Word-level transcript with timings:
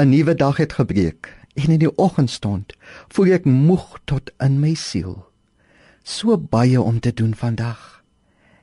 'n 0.00 0.08
Nuwe 0.08 0.34
dag 0.34 0.56
het 0.56 0.72
gebreek 0.72 1.26
en 1.54 1.70
in 1.74 1.80
die 1.82 1.98
oggendstond 1.98 2.76
voel 3.10 3.32
ek 3.34 3.46
moeg 3.50 3.98
tot 4.06 4.30
in 4.38 4.60
my 4.62 4.74
siel. 4.78 5.26
So 6.06 6.36
baie 6.38 6.78
om 6.80 7.00
te 7.00 7.10
doen 7.12 7.34
vandag. 7.34 8.04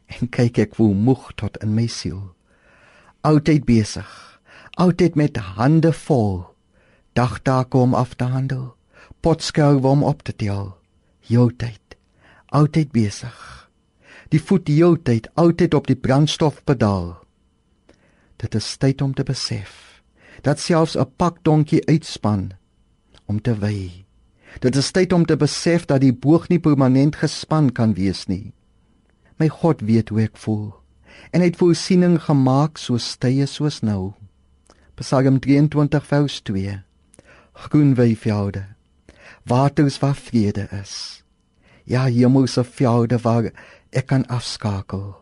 En 0.06 0.30
kyk 0.32 0.58
ek 0.64 0.78
voel 0.80 0.94
moeg 0.94 1.34
tot 1.36 1.58
in 1.60 1.74
my 1.76 1.88
siel. 1.92 2.32
Altyd 3.28 3.66
besig. 3.68 4.40
Altyd 4.80 5.16
met 5.16 5.36
hande 5.36 5.92
vol. 5.94 6.46
Dagtake 7.20 7.78
om 7.78 7.94
af 7.94 8.14
te 8.16 8.24
handel. 8.32 8.76
Potskou 9.20 9.84
om 9.84 10.04
op 10.04 10.24
te 10.24 10.36
tel. 10.36 10.78
Heeltyd. 11.28 11.98
Altyd 12.46 12.92
besig. 12.92 13.36
Die 14.32 14.40
voet 14.40 14.72
heeltyd 14.72 15.28
altyd 15.34 15.74
op 15.74 15.88
die 15.92 16.00
brandstofpedaal. 16.00 17.20
Dit 18.40 18.56
is 18.56 18.78
tyd 18.78 19.02
om 19.02 19.14
te 19.14 19.24
besef 19.24 19.95
dat 20.46 20.60
selfs 20.60 20.96
'n 20.98 21.10
pak 21.18 21.42
donkie 21.42 21.82
uitspan 21.88 22.52
om 23.26 23.42
te 23.42 23.58
wy. 23.58 24.06
Dit 24.60 24.76
is 24.76 24.92
tyd 24.92 25.14
om 25.14 25.26
te 25.26 25.38
besef 25.38 25.86
dat 25.86 26.02
die 26.02 26.14
boog 26.14 26.48
nie 26.48 26.60
permanent 26.60 27.16
gespan 27.16 27.72
kan 27.72 27.94
wees 27.94 28.26
nie. 28.26 28.54
My 29.38 29.48
God 29.48 29.82
weet 29.82 30.10
hoe 30.10 30.22
ek 30.22 30.38
voel 30.38 30.86
en 31.32 31.42
het 31.42 31.58
voorsiening 31.60 32.20
gemaak 32.22 32.78
so 32.78 32.98
stye 32.98 33.46
soos 33.46 33.82
nou. 33.82 34.14
Psalm 34.96 35.40
23 35.40 36.06
vers 36.08 36.40
2. 36.48 36.80
Groen 37.54 37.96
weivelde. 37.96 38.66
Waters 39.44 40.00
waar 40.00 40.16
vrede 40.16 40.68
is. 40.82 41.24
Ja, 41.84 42.06
hemelse 42.06 42.64
velde 42.64 43.20
waar 43.22 43.52
ek 43.92 44.08
kan 44.08 44.26
afskakel. 44.28 45.16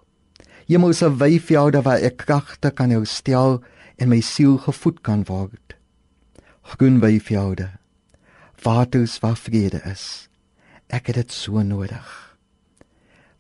Hemelse 0.67 1.09
weivelde 1.17 1.81
waar 1.81 2.01
ek 2.01 2.17
kragte 2.23 2.71
kan 2.71 2.93
herstel 2.93 3.62
en 3.97 4.09
my 4.09 4.20
siel 4.21 4.57
gevoed 4.57 5.02
kan 5.02 5.23
word. 5.29 5.75
Groen 6.73 6.99
weivelde. 6.99 7.70
Waters 8.63 9.20
waar 9.20 9.38
vrede 9.38 9.81
is. 9.90 10.29
Ek 10.87 11.09
het 11.12 11.20
dit 11.20 11.31
so 11.31 11.62
nodig. 11.62 12.07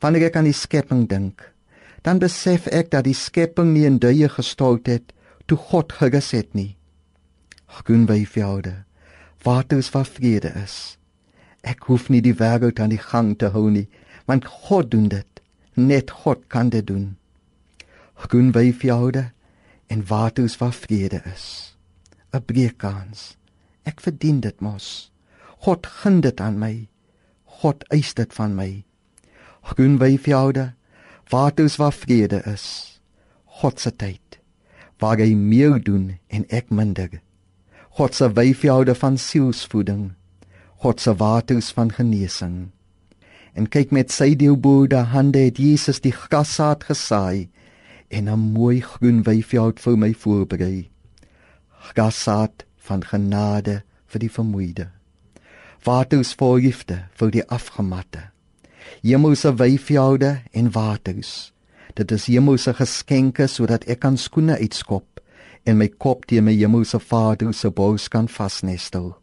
Wanneer 0.03 0.27
ek 0.27 0.39
aan 0.39 0.49
die 0.49 0.57
skepping 0.57 1.05
dink, 1.09 1.45
dan 2.03 2.19
besef 2.19 2.67
ek 2.67 2.91
dat 2.91 3.07
die 3.07 3.15
skepping 3.15 3.71
nie 3.71 3.85
in 3.87 4.01
duie 4.03 4.27
gestort 4.29 4.89
het 4.91 5.13
toe 5.47 5.57
God 5.57 5.93
gerus 5.95 6.33
het 6.35 6.51
nie. 6.53 6.75
Groen 7.79 8.05
weivelde. 8.09 8.83
Waters 9.43 9.89
waar 9.91 10.07
vrede 10.07 10.51
is. 10.59 10.97
Ek 11.63 11.87
hoef 11.87 12.09
nie 12.11 12.21
die 12.23 12.35
wêreld 12.35 12.79
aan 12.83 12.91
die 12.91 13.01
gang 13.01 13.33
te 13.39 13.49
hou 13.55 13.69
nie, 13.71 13.87
want 14.27 14.47
God 14.67 14.91
doen 14.91 15.07
dit. 15.11 15.27
Net 15.79 16.11
God 16.23 16.43
kan 16.51 16.69
dit 16.69 16.85
doen. 16.87 17.15
Groen 18.27 18.51
weivelde 18.51 19.31
en 19.87 20.07
waters 20.07 20.57
waar 20.57 20.73
vrede 20.73 21.21
is. 21.33 21.75
'n 22.33 22.41
Breekans. 22.45 23.37
Ek 23.83 24.01
verdien 24.01 24.39
dit 24.39 24.59
mos. 24.61 25.11
God 25.63 25.87
gun 25.87 26.21
dit 26.21 26.39
aan 26.41 26.57
my. 26.59 26.87
God 27.61 27.83
eis 27.93 28.13
dit 28.13 28.33
van 28.33 28.55
my. 28.55 28.83
Groen 29.61 29.97
weivelde, 29.97 30.73
waters 31.29 31.75
waar 31.75 31.93
vrede 31.93 32.41
is. 32.49 32.99
God 33.45 33.79
se 33.79 33.91
tyd. 33.95 34.39
Waar 34.99 35.17
hy 35.17 35.35
meer 35.35 35.77
doen 35.83 36.17
en 36.27 36.45
ek 36.49 36.69
minder. 36.69 37.21
God 37.89 38.15
se 38.15 38.31
weivelde 38.33 38.95
van 38.95 39.17
sielsvoeding. 39.17 40.13
God 40.81 40.99
se 41.01 41.13
waters 41.15 41.71
van 41.71 41.91
genesing. 41.91 42.71
En 43.53 43.69
kyk 43.69 43.91
met 43.91 44.11
sy 44.11 44.33
deelbode 44.35 45.05
hande 45.13 45.45
het 45.45 45.61
Jesus 45.61 46.01
die 46.01 46.15
grassaad 46.15 46.83
gesaai 46.89 47.49
en 48.13 48.29
'n 48.29 48.39
mooi 48.53 48.81
groen 48.81 49.23
weiveld 49.23 49.79
vir 49.79 49.97
my 49.97 50.13
voorberei. 50.13 50.89
Grassaad 51.69 52.65
van 52.77 53.03
genade 53.03 53.81
vir 54.05 54.19
die 54.19 54.31
vermoeide. 54.31 54.87
Waters 55.83 56.33
vol 56.33 56.55
liefde 56.55 57.07
vir 57.11 57.31
die 57.31 57.45
afgematte. 57.49 58.29
Hemelse 59.01 59.55
weivelde 59.55 60.41
en 60.51 60.71
waters. 60.71 61.53
Dit 61.93 62.11
is 62.11 62.25
hemelse 62.25 62.73
geskenke 62.73 63.47
sodat 63.47 63.83
ek 63.83 63.99
kan 63.99 64.17
skoene 64.17 64.57
uitskop 64.57 65.19
en 65.63 65.77
my 65.77 65.87
kop 65.87 66.25
teen 66.25 66.43
my 66.43 66.53
hemelse 66.53 66.99
Vader 66.99 67.53
se 67.53 67.69
bors 67.69 68.07
kan 68.07 68.27
vasnestel. 68.27 69.17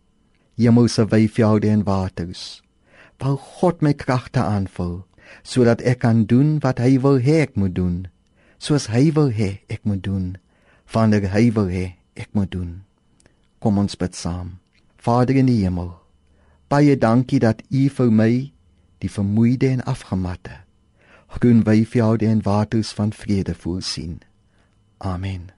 Hemelse 0.57 1.07
weivelde 1.07 1.69
en 1.69 1.85
waters. 1.85 2.63
Wou 3.19 3.37
God 3.37 3.83
my 3.83 3.93
kragte 3.93 4.43
aanvul 4.43 5.05
sodat 5.43 5.81
ek 5.81 5.99
kan 5.99 6.25
doen 6.27 6.59
wat 6.61 6.79
hy 6.79 6.99
wil 7.01 7.21
hê 7.23 7.41
ek 7.47 7.55
moet 7.57 7.75
doen 7.75 8.10
soos 8.61 8.87
hy 8.93 9.09
wil 9.17 9.33
hê 9.35 9.65
ek 9.73 9.83
moet 9.89 10.05
doen, 10.05 10.37
wanneer 10.93 11.31
hy 11.33 11.49
wil 11.57 11.73
hê 11.73 11.97
ek 12.15 12.31
moet 12.37 12.53
doen. 12.53 12.83
Kom 13.59 13.81
ons 13.81 13.97
bid 13.97 14.15
saam. 14.15 14.59
Vader 15.01 15.41
in 15.41 15.49
die 15.49 15.63
hemel, 15.65 15.95
baie 16.69 16.95
dankie 16.97 17.41
dat 17.41 17.65
U 17.73 17.89
vir 17.89 18.11
my 18.13 18.33
die 19.01 19.11
vermoeide 19.11 19.73
en 19.73 19.87
afgematte 19.89 20.61
groen 21.31 21.63
weivelde 21.63 22.27
en 22.27 22.43
waters 22.43 22.93
van 22.93 23.13
vrede 23.13 23.55
voorsien. 23.55 24.21
Amen. 24.99 25.51